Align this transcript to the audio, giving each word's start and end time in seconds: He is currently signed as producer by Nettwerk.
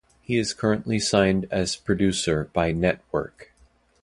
He 0.23 0.39
is 0.39 0.55
currently 0.55 0.97
signed 0.97 1.47
as 1.51 1.75
producer 1.75 2.49
by 2.53 2.73
Nettwerk. 2.73 3.51